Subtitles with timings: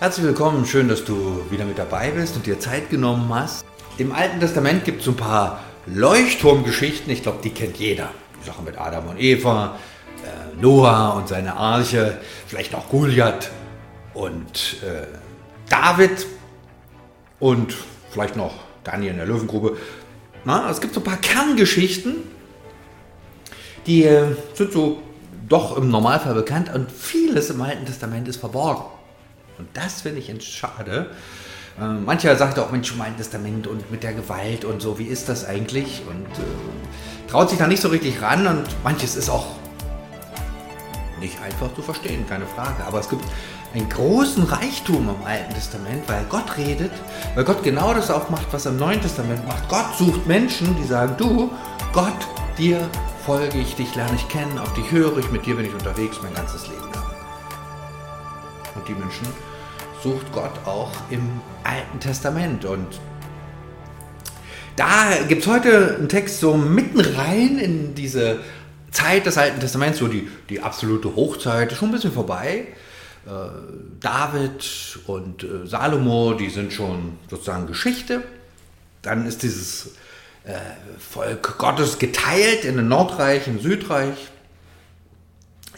[0.00, 3.66] Herzlich willkommen, schön, dass du wieder mit dabei bist und dir Zeit genommen hast.
[3.98, 8.08] Im Alten Testament gibt es ein paar Leuchtturmgeschichten, ich glaube, die kennt jeder.
[8.40, 9.76] Die Sache mit Adam und Eva,
[10.24, 12.16] äh, Noah und seine Arche,
[12.46, 13.50] vielleicht auch Goliath
[14.14, 15.06] und äh,
[15.68, 16.26] David
[17.38, 17.76] und
[18.08, 18.54] vielleicht noch
[18.84, 19.76] Daniel in der Löwengrube.
[20.46, 22.22] Na, es gibt so ein paar Kerngeschichten,
[23.86, 25.02] die äh, sind so
[25.46, 28.84] doch im Normalfall bekannt und vieles im Alten Testament ist verborgen.
[29.60, 31.10] Und das finde ich schade.
[31.78, 35.04] Äh, mancher sagt auch, Mensch, im Alten Testament und mit der Gewalt und so, wie
[35.04, 36.00] ist das eigentlich?
[36.08, 39.44] Und äh, traut sich da nicht so richtig ran und manches ist auch
[41.20, 42.82] nicht einfach zu verstehen, keine Frage.
[42.86, 43.22] Aber es gibt
[43.74, 46.92] einen großen Reichtum im Alten Testament, weil Gott redet,
[47.34, 49.68] weil Gott genau das auch macht, was er im Neuen Testament macht.
[49.68, 51.50] Gott sucht Menschen, die sagen, du,
[51.92, 52.16] Gott,
[52.56, 52.80] dir
[53.26, 56.16] folge ich, dich lerne ich kennen, auf dich höre ich, mit dir bin ich unterwegs
[56.22, 57.04] mein ganzes Leben lang.
[58.74, 59.26] Und die Menschen
[60.02, 62.64] sucht Gott auch im Alten Testament.
[62.64, 62.86] Und
[64.76, 68.40] da gibt es heute einen Text so mitten rein in diese
[68.90, 72.66] Zeit des Alten Testaments, so die, die absolute Hochzeit, schon ein bisschen vorbei.
[73.26, 73.30] Äh,
[74.00, 78.22] David und äh, Salomo, die sind schon sozusagen Geschichte.
[79.02, 79.94] Dann ist dieses
[80.44, 80.54] äh,
[80.98, 84.16] Volk Gottes geteilt in ein Nordreich, ein Südreich.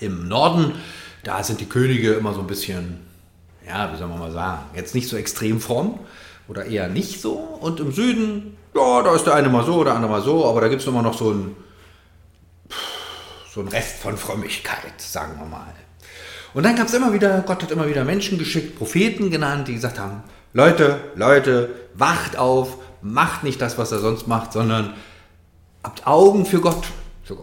[0.00, 0.74] Im Norden,
[1.22, 3.11] da sind die Könige immer so ein bisschen
[3.66, 5.98] ja, wie soll man mal sagen, jetzt nicht so extrem fromm
[6.48, 7.32] oder eher nicht so.
[7.32, 10.60] Und im Süden, ja, da ist der eine mal so, der andere mal so, aber
[10.60, 11.56] da gibt es immer noch so ein
[13.52, 15.74] so ein Rest von Frömmigkeit, sagen wir mal.
[16.54, 19.74] Und dann gab es immer wieder, Gott hat immer wieder Menschen geschickt, Propheten genannt, die
[19.74, 20.22] gesagt haben,
[20.54, 24.94] Leute, Leute, wacht auf, macht nicht das, was er sonst macht, sondern
[25.82, 26.84] habt Augen für Gott,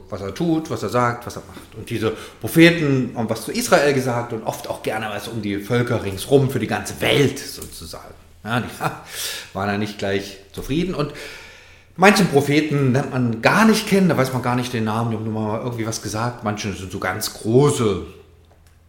[0.09, 1.75] was er tut, was er sagt, was er macht.
[1.75, 5.59] Und diese Propheten haben was zu Israel gesagt und oft auch gerne was um die
[5.59, 8.13] Völker ringsrum, für die ganze Welt sozusagen.
[8.43, 8.69] Ja, die
[9.53, 10.95] waren da nicht gleich zufrieden.
[10.95, 11.13] Und
[11.95, 15.17] manche Propheten lernt man gar nicht kennen, da weiß man gar nicht den Namen, die
[15.17, 16.43] haben nur mal irgendwie was gesagt.
[16.43, 18.05] Manche sind so ganz große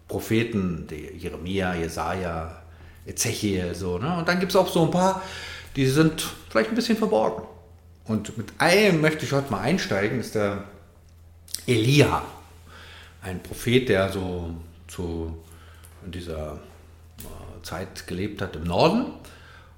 [0.09, 2.63] Propheten, die Jeremia, Jesaja,
[3.07, 3.99] Ezechiel, so.
[3.99, 4.17] Ne?
[4.19, 5.23] Und dann gibt es auch so ein paar,
[5.77, 7.45] die sind vielleicht ein bisschen verborgen.
[8.05, 10.65] Und mit einem möchte ich heute mal einsteigen, ist der
[11.67, 12.23] Elia,
[13.23, 14.55] ein Prophet, der so
[14.89, 15.37] zu
[16.07, 16.55] dieser
[17.19, 19.07] äh, Zeit gelebt hat im Norden.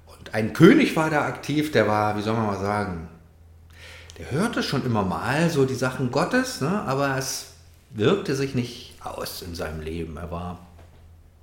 [0.05, 3.09] Und ein König war da aktiv, der war, wie soll man mal sagen,
[4.17, 6.83] der hörte schon immer mal so die Sachen Gottes, ne?
[6.83, 7.53] aber es
[7.89, 10.17] wirkte sich nicht aus in seinem Leben.
[10.17, 10.59] Er war,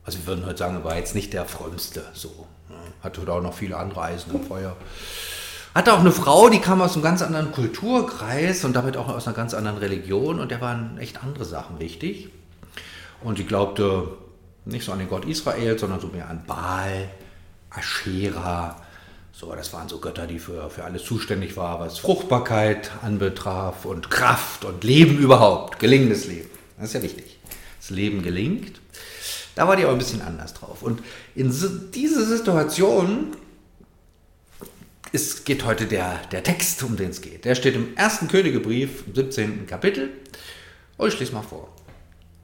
[0.05, 2.47] also wir würden heute sagen, er war jetzt nicht der frömmste, so.
[2.69, 2.77] Ne?
[3.03, 4.77] Hatte auch noch viele andere Eisen im Feuer.
[5.75, 9.27] Hatte auch eine Frau, die kam aus einem ganz anderen Kulturkreis und damit auch aus
[9.27, 12.29] einer ganz anderen Religion und der waren echt andere Sachen wichtig.
[13.23, 14.17] Und sie glaubte
[14.65, 17.09] nicht so an den Gott Israel, sondern so mehr an Baal,
[17.71, 18.83] Aschera.
[19.33, 24.11] So, das waren so Götter, die für, für alles zuständig waren, was Fruchtbarkeit anbetraf und
[24.11, 26.51] Kraft und Leben überhaupt, gelingendes Leben.
[26.79, 27.39] Das ist ja wichtig.
[27.81, 28.81] Das Leben gelingt.
[29.55, 30.83] Da war die auch ein bisschen anders drauf.
[30.83, 31.01] Und
[31.37, 31.55] in
[31.95, 33.37] diese Situation
[35.13, 37.45] es geht heute der, der Text, um den es geht.
[37.45, 39.67] Der steht im ersten Königebrief, im 17.
[39.67, 40.11] Kapitel.
[40.97, 41.75] Und ich lese mal vor.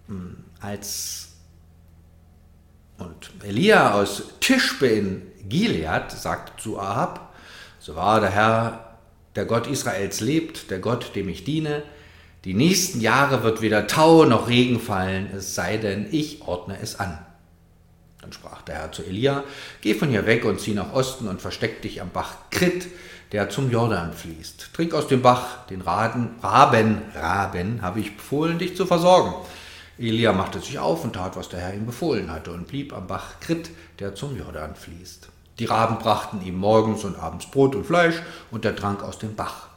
[0.09, 1.29] Hm, als
[2.99, 7.35] und Elia aus Tischbe in Gilead sagte zu Ahab,
[7.79, 8.99] so wahr der Herr,
[9.35, 11.83] der Gott Israels lebt, der Gott, dem ich diene,
[12.45, 16.99] die nächsten Jahre wird weder Tau noch Regen fallen, es sei denn, ich ordne es
[16.99, 17.19] an.
[18.27, 19.45] Dann sprach der Herr zu Elia,
[19.83, 22.89] geh von hier weg und zieh nach Osten und versteck dich am Bach Krit,
[23.31, 24.71] der zum Jordan fließt.
[24.73, 29.33] Trink aus dem Bach, den Raden, Raben, Raben, habe ich befohlen, dich zu versorgen.
[29.97, 33.07] Elia machte sich auf und tat, was der Herr ihm befohlen hatte, und blieb am
[33.07, 33.71] Bach Krit,
[34.01, 35.29] der zum Jordan fließt.
[35.61, 38.17] Die Raben brachten ihm morgens und abends Brot und Fleisch,
[38.51, 39.69] und er trank aus dem Bach.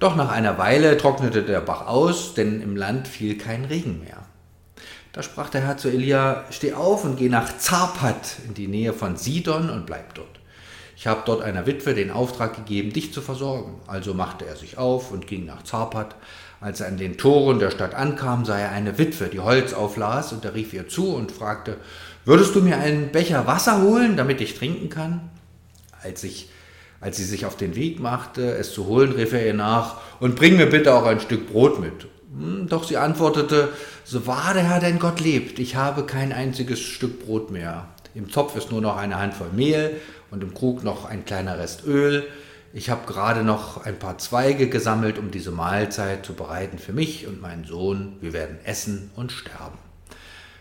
[0.00, 4.19] Doch nach einer Weile trocknete der Bach aus, denn im Land fiel kein Regen mehr.
[5.12, 8.92] Da sprach der Herr zu Elia, steh auf und geh nach Zarpat in die Nähe
[8.92, 10.38] von Sidon und bleib dort.
[10.96, 13.80] Ich habe dort einer Witwe den Auftrag gegeben, dich zu versorgen.
[13.86, 16.14] Also machte er sich auf und ging nach Zarpat.
[16.60, 20.32] Als er an den Toren der Stadt ankam, sah er eine Witwe, die Holz auflas,
[20.32, 21.78] und er rief ihr zu und fragte,
[22.24, 25.30] würdest du mir einen Becher Wasser holen, damit ich trinken kann?
[26.02, 26.50] Als, ich,
[27.00, 30.36] als sie sich auf den Weg machte, es zu holen, rief er ihr nach, und
[30.36, 32.06] bring mir bitte auch ein Stück Brot mit.
[32.32, 33.70] Hm, doch sie antwortete,
[34.04, 37.88] so wahr der Herr dein Gott lebt, ich habe kein einziges Stück Brot mehr.
[38.14, 40.00] Im Zopf ist nur noch eine Handvoll Mehl
[40.30, 42.24] und im Krug noch ein kleiner Rest Öl.
[42.72, 47.26] Ich habe gerade noch ein paar Zweige gesammelt, um diese Mahlzeit zu bereiten für mich
[47.26, 48.16] und meinen Sohn.
[48.20, 49.78] Wir werden essen und sterben.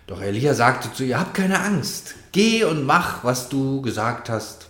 [0.08, 4.70] Doch Elia sagte zu ihr, hab keine Angst, geh und mach, was du gesagt hast.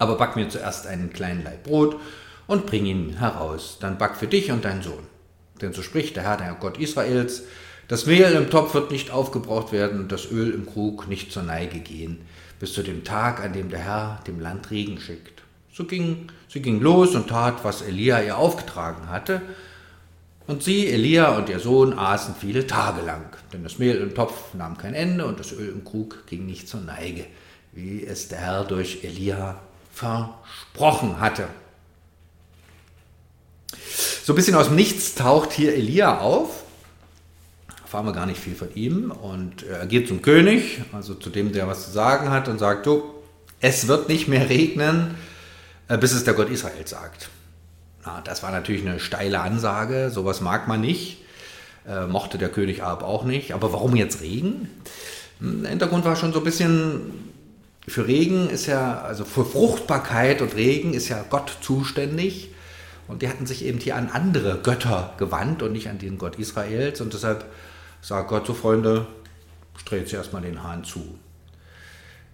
[0.00, 1.96] Aber back mir zuerst einen kleinen Leib Brot
[2.48, 5.17] und bring ihn heraus, dann back für dich und deinen Sohn.
[5.60, 7.42] Denn so spricht der Herr, der Gott Israels,
[7.88, 11.42] das Mehl im Topf wird nicht aufgebraucht werden und das Öl im Krug nicht zur
[11.42, 12.18] Neige gehen,
[12.60, 15.42] bis zu dem Tag, an dem der Herr dem Land Regen schickt.
[15.72, 19.40] So ging sie ging los und tat, was Elia ihr aufgetragen hatte.
[20.46, 24.54] Und sie, Elia und ihr Sohn, aßen viele Tage lang, denn das Mehl im Topf
[24.54, 27.26] nahm kein Ende und das Öl im Krug ging nicht zur Neige,
[27.72, 29.60] wie es der Herr durch Elia
[29.92, 31.48] versprochen hatte.
[34.24, 36.64] So ein bisschen aus dem Nichts taucht hier Elia auf.
[37.82, 39.10] Erfahren wir gar nicht viel von ihm.
[39.10, 42.86] Und er geht zum König, also zu dem, der was zu sagen hat, und sagt:
[42.86, 43.02] Du,
[43.60, 45.14] es wird nicht mehr regnen,
[45.88, 47.30] äh, bis es der Gott Israel sagt.
[48.04, 51.18] Na, das war natürlich eine steile Ansage, sowas mag man nicht.
[51.86, 53.52] Äh, mochte der König Ahab auch nicht.
[53.52, 54.70] Aber warum jetzt Regen?
[55.40, 57.32] Hm, der Hintergrund war schon so ein bisschen,
[57.86, 62.50] für Regen ist ja, also für Fruchtbarkeit und Regen ist ja Gott zuständig.
[63.08, 66.36] Und die hatten sich eben hier an andere Götter gewandt und nicht an den Gott
[66.36, 67.00] Israels.
[67.00, 67.46] Und deshalb
[68.02, 69.06] sagt Gott so, Freunde,
[69.76, 71.18] streht sie erstmal den Hahn zu.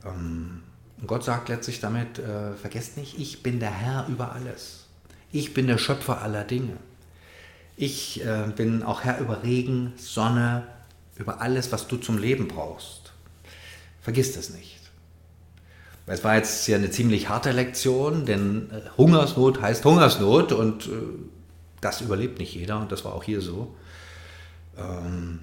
[0.05, 0.62] Ähm,
[1.00, 4.87] und Gott sagt letztlich damit, äh, vergesst nicht, ich bin der Herr über alles.
[5.32, 6.76] Ich bin der Schöpfer aller Dinge.
[7.76, 10.67] Ich äh, bin auch Herr über Regen, Sonne,
[11.17, 13.12] über alles, was du zum Leben brauchst.
[14.00, 14.84] Vergiss das nicht.
[16.06, 20.91] Es war jetzt ja eine ziemlich harte Lektion, denn äh, Hungersnot heißt Hungersnot und äh,
[21.81, 23.75] das überlebt nicht jeder und das war auch hier so.
[24.77, 25.41] Ähm,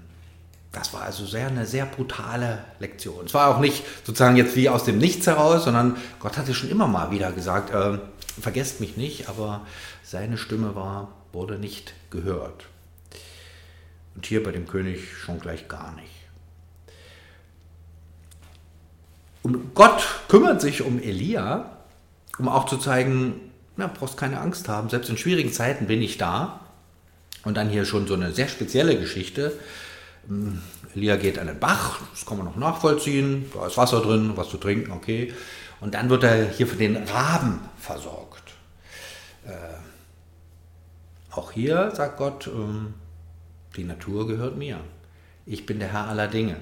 [0.71, 3.25] das war also sehr, eine sehr brutale Lektion.
[3.25, 6.69] Es war auch nicht sozusagen jetzt wie aus dem Nichts heraus, sondern Gott hatte schon
[6.69, 7.97] immer mal wieder gesagt, äh,
[8.39, 9.65] vergesst mich nicht, aber
[10.03, 12.65] seine Stimme war, wurde nicht gehört.
[14.15, 16.20] Und hier bei dem König schon gleich gar nicht.
[19.43, 21.77] Und Gott kümmert sich um Elia,
[22.37, 26.17] um auch zu zeigen, na, brauchst keine Angst haben, selbst in schwierigen Zeiten bin ich
[26.17, 26.59] da.
[27.43, 29.53] Und dann hier schon so eine sehr spezielle Geschichte.
[30.27, 30.61] Hm,
[30.95, 34.49] Elia geht an den Bach, das kann man noch nachvollziehen, da ist Wasser drin, was
[34.49, 35.33] zu trinken, okay.
[35.79, 38.53] Und dann wird er hier für den Raben versorgt.
[39.45, 39.51] Äh,
[41.31, 42.51] auch hier sagt Gott, äh,
[43.75, 44.79] die Natur gehört mir.
[45.45, 46.57] Ich bin der Herr aller Dinge.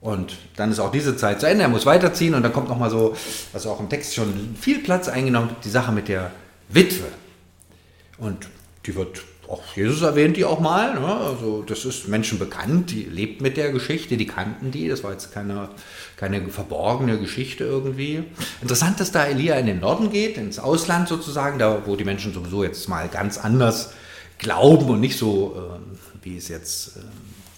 [0.00, 2.90] Und dann ist auch diese Zeit zu Ende, er muss weiterziehen und dann kommt nochmal
[2.90, 3.16] so,
[3.52, 6.30] was auch im Text schon viel Platz eingenommen, die Sache mit der
[6.68, 7.08] Witwe.
[8.18, 8.48] Und
[8.86, 11.00] die wird auch Jesus erwähnt die auch mal.
[11.00, 11.06] Ne?
[11.06, 14.88] Also das ist Menschen bekannt, die lebt mit der Geschichte, die kannten die.
[14.88, 15.70] Das war jetzt keine,
[16.16, 18.24] keine verborgene Geschichte irgendwie.
[18.60, 22.34] Interessant, dass da Elia in den Norden geht, ins Ausland sozusagen, da wo die Menschen
[22.34, 23.92] sowieso jetzt mal ganz anders
[24.36, 27.00] glauben und nicht so, äh, wie es jetzt äh,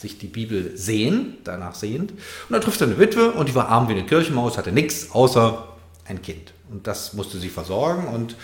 [0.00, 2.12] sich die Bibel sehen, danach sehend.
[2.12, 2.20] Und
[2.50, 5.68] da trifft er eine Witwe und die war arm wie eine Kirchenmaus, hatte nichts außer
[6.06, 6.52] ein Kind.
[6.70, 8.36] Und das musste sie versorgen und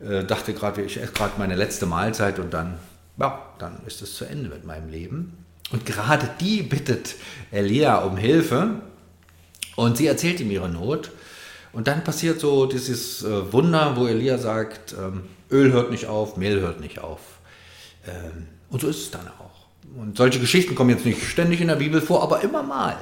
[0.00, 2.78] äh, dachte gerade, ich esse gerade meine letzte Mahlzeit und dann,
[3.18, 5.44] ja, dann ist es zu Ende mit meinem Leben.
[5.72, 7.16] Und gerade die bittet
[7.50, 8.80] Elia um Hilfe
[9.74, 11.10] und sie erzählt ihm ihre Not.
[11.72, 16.36] Und dann passiert so dieses äh, Wunder, wo Elia sagt, ähm, Öl hört nicht auf,
[16.36, 17.20] Mehl hört nicht auf.
[18.06, 19.55] Ähm, und so ist es dann auch.
[19.96, 22.96] Und solche Geschichten kommen jetzt nicht ständig in der Bibel vor, aber immer mal.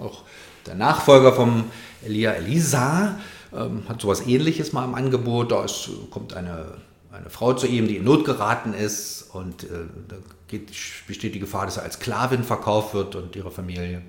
[0.00, 0.22] Auch
[0.64, 1.64] der Nachfolger vom
[2.04, 3.18] Elia Elisa
[3.52, 5.50] ähm, hat sowas ähnliches mal im Angebot.
[5.50, 6.74] Da ist, kommt eine,
[7.10, 10.16] eine Frau zu ihm, die in Not geraten ist und äh, da
[10.46, 10.70] geht,
[11.06, 14.02] besteht die Gefahr, dass er als Sklavin verkauft wird und ihre Familie.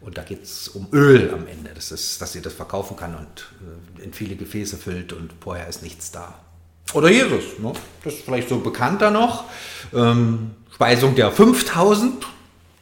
[0.00, 3.14] Und da geht es um Öl am Ende, das ist, dass sie das verkaufen kann
[3.16, 3.50] und
[3.98, 6.45] äh, in viele Gefäße füllt und vorher ist nichts da.
[6.94, 7.72] Oder Jesus, ne?
[8.04, 9.44] das ist vielleicht so bekannter noch.
[9.92, 12.22] Ähm, Speisung der 5000,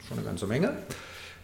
[0.09, 0.77] schon eine ganze Menge.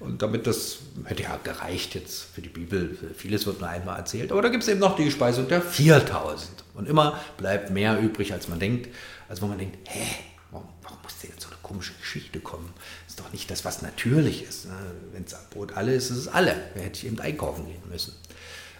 [0.01, 4.33] Und damit das hätte ja gereicht jetzt für die Bibel, vieles wird nur einmal erzählt,
[4.33, 6.65] aber da gibt es eben noch die Speisung der 4000.
[6.75, 8.89] Und immer bleibt mehr übrig, als man denkt,
[9.29, 10.07] als wo man denkt, hä,
[10.51, 12.73] warum, warum muss denn jetzt so eine komische Geschichte kommen?
[13.05, 14.67] Das ist doch nicht das, was natürlich ist.
[14.67, 14.73] Ne?
[15.13, 16.57] Wenn es Brot alle ist, ist es alle.
[16.75, 18.15] Da hätte ich eben einkaufen gehen müssen.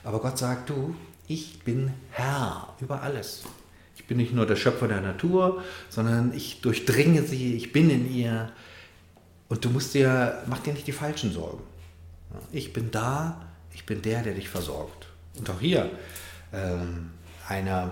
[0.03, 0.95] Aber Gott sagt, du,
[1.29, 3.43] ich bin Herr über alles.
[4.01, 8.11] Ich bin nicht nur der Schöpfer der Natur, sondern ich durchdringe sie, ich bin in
[8.11, 8.51] ihr,
[9.49, 11.63] und du musst dir, mach dir nicht die falschen Sorgen.
[12.51, 13.43] Ich bin da,
[13.75, 15.07] ich bin der, der dich versorgt.
[15.37, 15.91] Und auch hier
[16.55, 17.11] ähm,
[17.47, 17.91] eine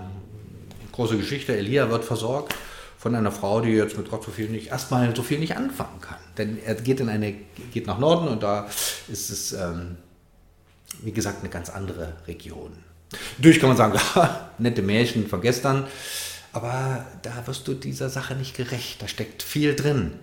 [0.93, 2.55] große Geschichte, Elia wird versorgt
[2.97, 6.01] von einer Frau, die jetzt mit Gott so viel nicht, erstmal so viel nicht anfangen
[6.01, 6.17] kann.
[6.39, 7.35] Denn er geht in eine,
[7.71, 8.67] geht nach Norden und da
[9.09, 9.97] ist es, ähm,
[11.03, 12.73] wie gesagt, eine ganz andere Region.
[13.37, 13.99] Natürlich kann man sagen,
[14.57, 15.87] nette Märchen von gestern,
[16.53, 19.01] aber da wirst du dieser Sache nicht gerecht.
[19.01, 20.13] Da steckt viel drin.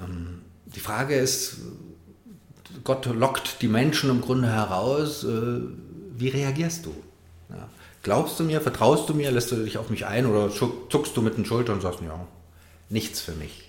[0.00, 1.58] Ähm, die Frage ist,
[2.84, 5.60] Gott lockt die Menschen im Grunde heraus, äh,
[6.18, 6.94] wie reagierst du?
[8.02, 11.22] Glaubst du mir, vertraust du mir, lässt du dich auf mich ein oder zuckst du
[11.22, 12.26] mit den Schultern und sagst, ja,
[12.88, 13.68] nichts für mich.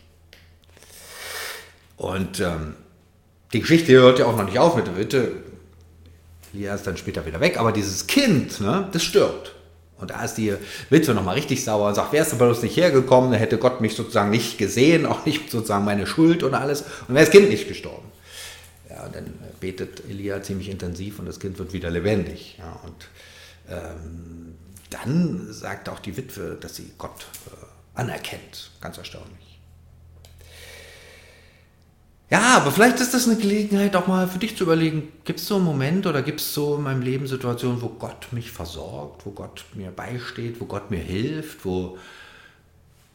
[1.96, 2.76] Und ähm,
[3.52, 5.32] die Geschichte hört ja auch noch nicht auf mit der Witte.
[6.54, 9.54] Lia ist dann später wieder weg, aber dieses Kind, ne, das stirbt.
[10.00, 10.54] Und da ist die
[10.90, 13.96] Witwe nochmal richtig sauer und sagt, wärst du bloß nicht hergekommen, dann hätte Gott mich
[13.96, 17.68] sozusagen nicht gesehen, auch nicht sozusagen meine Schuld und alles, und wäre das Kind nicht
[17.68, 18.08] gestorben.
[18.90, 22.58] Ja, und dann betet Elia ziemlich intensiv und das Kind wird wieder lebendig.
[22.60, 23.08] Ja, und
[23.70, 24.56] ähm,
[24.90, 28.72] dann sagt auch die Witwe, dass sie Gott äh, anerkennt.
[28.82, 29.57] Ganz erstaunlich.
[32.30, 35.48] Ja, aber vielleicht ist das eine Gelegenheit, auch mal für dich zu überlegen, gibt es
[35.48, 39.26] so einen Moment oder gibt es so in meinem Leben Situationen, wo Gott mich versorgt,
[39.26, 41.98] wo Gott mir beisteht, wo Gott mir hilft, wo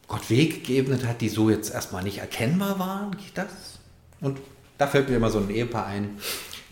[0.07, 3.11] Gott Wege geebnet hat, die so jetzt erstmal nicht erkennbar waren?
[3.17, 3.79] Geht das?
[4.19, 4.39] Und
[4.79, 6.17] da fällt mir immer so ein Ehepaar ein,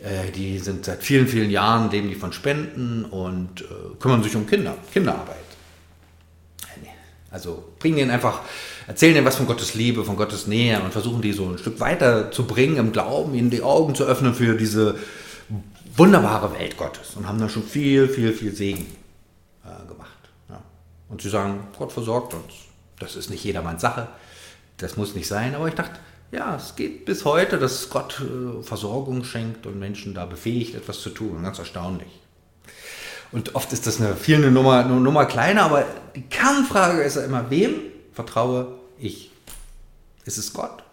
[0.02, 3.66] äh, die sind seit vielen, vielen Jahren, leben die von Spenden und äh,
[4.00, 5.38] kümmern sich um Kinder, Kinderarbeit.
[7.32, 8.42] Also bringen denen einfach,
[8.92, 11.80] erzählen denen was von Gottes Liebe, von Gottes Nähe und versuchen die so ein Stück
[11.80, 14.96] weiter zu bringen im Glauben, ihnen die Augen zu öffnen für diese
[15.96, 18.86] wunderbare Welt Gottes und haben da schon viel, viel, viel Segen
[19.64, 20.12] äh, gemacht.
[20.50, 20.62] Ja.
[21.08, 22.54] Und sie sagen, Gott versorgt uns.
[23.00, 24.10] Das ist nicht jedermanns Sache,
[24.76, 25.98] das muss nicht sein, aber ich dachte,
[26.34, 31.00] ja, es geht bis heute, dass Gott äh, Versorgung schenkt und Menschen da befähigt, etwas
[31.00, 31.42] zu tun.
[31.44, 32.10] Ganz erstaunlich.
[33.32, 37.16] Und oft ist das eine viel eine Nummer, eine Nummer kleiner, aber die Kernfrage ist
[37.16, 37.76] ja immer, wem
[38.12, 39.31] vertraue ich?
[40.25, 40.84] Ist es Gott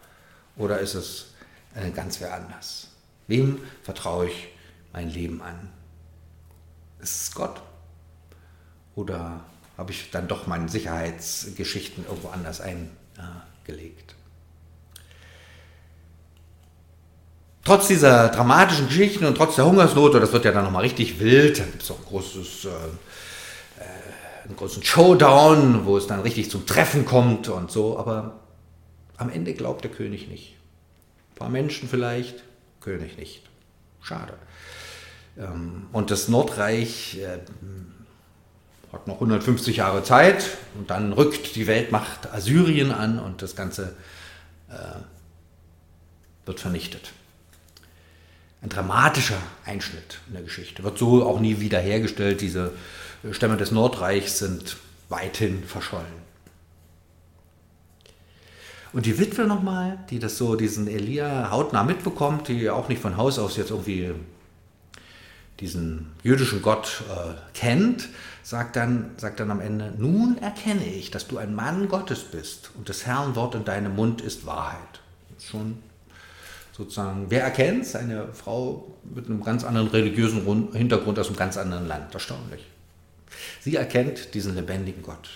[0.57, 1.35] oder ist es
[1.75, 2.89] äh, ganz wer anders?
[3.27, 4.49] Wem vertraue ich
[4.93, 5.71] mein Leben an?
[7.01, 7.61] Ist es Gott?
[8.95, 9.45] Oder
[9.77, 14.17] habe ich dann doch meine Sicherheitsgeschichten irgendwo anders eingelegt?
[17.69, 21.59] trotz dieser dramatischen Geschichten und trotz der Hungersnot, das wird ja dann nochmal richtig wild,
[21.59, 24.08] da gibt es auch ein großes, äh, äh,
[24.49, 28.41] einen großen Showdown, wo es dann richtig zum Treffen kommt und so, aber
[29.17, 30.57] am Ende glaubt der König nicht.
[31.33, 32.43] Ein paar Menschen vielleicht,
[32.81, 33.43] König nicht.
[34.03, 34.35] Schade.
[35.39, 37.39] Ähm, und das Nordreich äh,
[38.93, 43.97] hat noch 150 Jahre Zeit und dann rückt die Weltmacht Assyrien an und das Ganze
[44.71, 44.75] äh,
[46.47, 47.13] wird vernichtet
[48.63, 50.83] ein dramatischer Einschnitt in der Geschichte.
[50.83, 52.41] Wird so auch nie wiederhergestellt.
[52.41, 52.73] Diese
[53.33, 54.77] Stämme des Nordreichs sind
[55.09, 56.29] weithin verschollen.
[58.93, 63.17] Und die Witwe nochmal, die das so, diesen Elia hautnah mitbekommt, die auch nicht von
[63.17, 64.15] Haus aus jetzt irgendwie
[65.61, 68.09] diesen jüdischen Gott äh, kennt,
[68.43, 72.71] sagt dann, sagt dann am Ende, nun erkenne ich, dass du ein Mann Gottes bist
[72.77, 75.01] und des Herrn Wort in deinem Mund ist Wahrheit.
[75.39, 75.79] Schon
[76.73, 77.97] sozusagen, wer erkennt es?
[77.97, 82.15] Eine Frau mit einem ganz anderen religiösen Hintergrund aus einem ganz anderen Land.
[82.15, 82.65] Erstaunlich.
[83.61, 85.29] Sie erkennt diesen lebendigen Gott.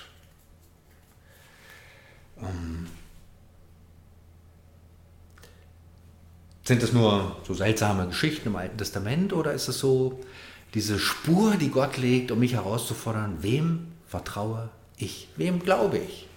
[2.40, 2.86] Ähm
[6.64, 10.20] sind das nur so seltsame Geschichten im Alten Testament oder ist es so
[10.74, 15.28] diese Spur, die Gott legt, um mich herauszufordern, wem vertraue ich?
[15.36, 16.28] Wem glaube ich?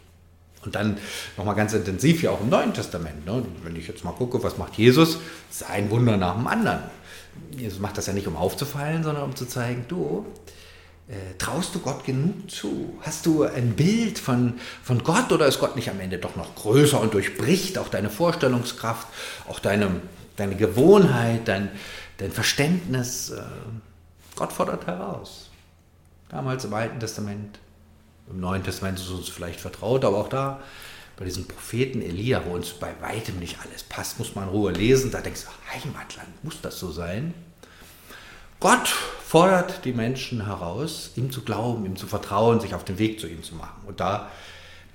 [0.66, 0.98] Und dann
[1.38, 3.26] nochmal ganz intensiv ja auch im Neuen Testament.
[3.26, 3.46] Ne?
[3.64, 5.20] Wenn ich jetzt mal gucke, was macht Jesus?
[5.50, 6.80] Das ist ein Wunder nach dem anderen.
[7.56, 10.26] Jesus macht das ja nicht, um aufzufallen, sondern um zu zeigen, du,
[11.38, 12.98] traust du Gott genug zu?
[13.02, 16.56] Hast du ein Bild von, von Gott oder ist Gott nicht am Ende doch noch
[16.56, 19.08] größer und durchbricht auch deine Vorstellungskraft,
[19.48, 20.02] auch deine,
[20.36, 21.70] deine Gewohnheit, dein,
[22.18, 23.30] dein Verständnis?
[23.30, 23.44] Äh,
[24.36, 25.50] Gott fordert heraus.
[26.30, 27.60] Damals im Alten Testament
[28.30, 30.60] im Neuen Testament ist uns vielleicht vertraut, aber auch da
[31.18, 34.72] bei diesem Propheten Elia, wo uns bei weitem nicht alles passt, muss man in Ruhe
[34.72, 35.12] lesen.
[35.12, 37.34] Da denkst du, Heimatland, muss das so sein?
[38.60, 43.20] Gott fordert die Menschen heraus, ihm zu glauben, ihm zu vertrauen, sich auf den Weg
[43.20, 43.82] zu ihm zu machen.
[43.86, 44.32] Und da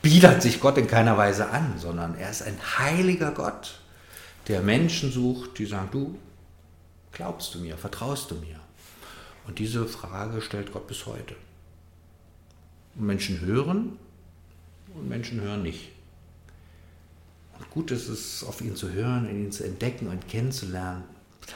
[0.03, 3.81] biedert sich Gott in keiner Weise an, sondern er ist ein heiliger Gott,
[4.49, 6.19] der Menschen sucht, die sagen, du
[7.13, 8.59] glaubst du mir, vertraust du mir?
[9.47, 11.35] Und diese Frage stellt Gott bis heute.
[12.95, 13.99] Und Menschen hören
[14.95, 15.91] und Menschen hören nicht.
[17.59, 21.05] Und gut ist es, auf ihn zu hören, ihn zu entdecken und kennenzulernen.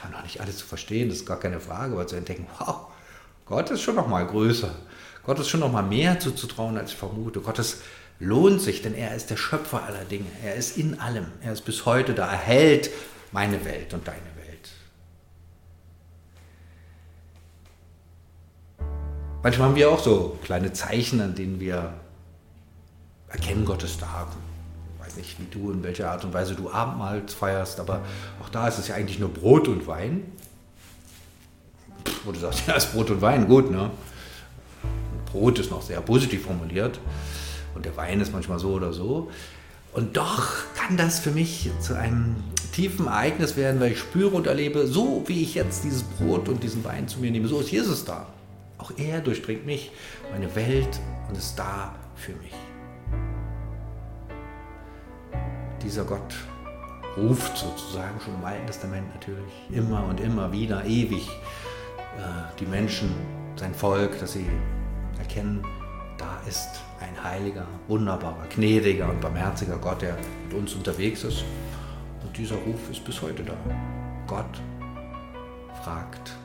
[0.01, 2.87] Da noch nicht alles zu verstehen, das ist gar keine Frage, aber zu entdecken, wow,
[3.45, 4.73] Gott ist schon noch mal größer.
[5.23, 7.41] Gott ist schon noch mal mehr zuzutrauen, als ich vermute.
[7.41, 7.81] Gott ist,
[8.19, 10.25] lohnt sich, denn er ist der Schöpfer aller Dinge.
[10.43, 11.27] Er ist in allem.
[11.41, 12.31] Er ist bis heute da.
[12.31, 12.89] Er hält
[13.31, 14.69] meine Welt und deine Welt.
[19.41, 21.93] Manchmal haben wir auch so kleine Zeichen, an denen wir
[23.27, 24.27] erkennen, Gott ist da.
[25.15, 28.01] Weiß nicht, wie du, in welcher Art und Weise du Abendmahl feierst, aber
[28.41, 30.23] auch da ist es ja eigentlich nur Brot und Wein.
[32.25, 33.91] Wo du sagst, ja, ist Brot und Wein, gut, ne?
[35.31, 36.99] Brot ist noch sehr positiv formuliert
[37.75, 39.31] und der Wein ist manchmal so oder so.
[39.93, 42.35] Und doch kann das für mich zu einem
[42.73, 46.61] tiefen Ereignis werden, weil ich spüre und erlebe, so wie ich jetzt dieses Brot und
[46.61, 48.27] diesen Wein zu mir nehme, so ist Jesus da.
[48.77, 49.91] Auch er durchdringt mich,
[50.31, 52.51] meine Welt und ist da für mich.
[55.85, 56.33] Dieser Gott
[57.15, 61.29] ruft sozusagen schon im Alten Testament natürlich immer und immer wieder ewig
[62.17, 63.13] äh, die Menschen,
[63.55, 64.47] sein Volk, dass sie
[65.19, 65.63] erkennen,
[66.17, 71.45] da ist ein heiliger, wunderbarer, gnädiger und barmherziger Gott, der mit uns unterwegs ist.
[72.23, 73.53] Und dieser Ruf ist bis heute da.
[74.25, 74.59] Gott
[75.83, 76.35] fragt,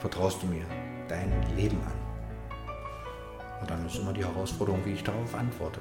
[0.00, 0.64] vertraust du mir
[1.06, 3.60] dein Leben an?
[3.60, 5.80] Und dann ist immer die Herausforderung, wie ich darauf antworte.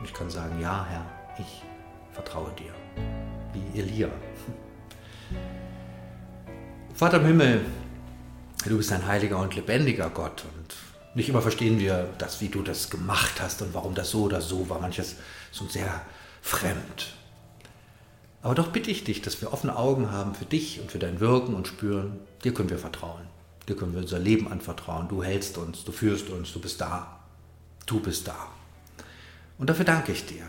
[0.00, 1.62] Und ich kann sagen, ja Herr, ich
[2.12, 2.72] vertraue dir.
[3.52, 4.08] Wie Elia.
[6.94, 7.64] Vater im Himmel,
[8.66, 10.76] du bist ein heiliger und lebendiger Gott und
[11.14, 14.40] nicht immer verstehen wir das, wie du das gemacht hast und warum das so oder
[14.40, 14.80] so war.
[14.80, 15.16] Manches
[15.52, 16.02] ist uns sehr
[16.42, 17.14] fremd.
[18.42, 21.20] Aber doch bitte ich dich, dass wir offene Augen haben für dich und für dein
[21.20, 23.22] Wirken und spüren, dir können wir vertrauen.
[23.68, 25.08] Dir können wir unser Leben anvertrauen.
[25.08, 27.20] Du hältst uns, du führst uns, du bist da.
[27.86, 28.48] Du bist da.
[29.56, 30.44] Und dafür danke ich dir.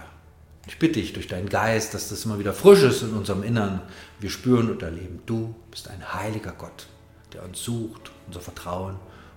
[0.68, 3.82] Ich bitte dich durch deinen Geist, dass das immer wieder frisch ist in unserem Innern.
[4.20, 6.88] Wir spüren und erleben, du bist ein heiliger Gott,
[7.34, 8.96] der uns sucht, unser Vertrauen,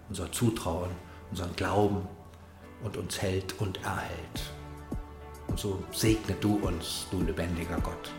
[0.08, 0.90] unser Zutrauen
[1.30, 2.08] unseren Glauben
[2.82, 4.40] und uns hält und erhält.
[5.48, 8.10] Und so segne du uns, du lebendiger Gott.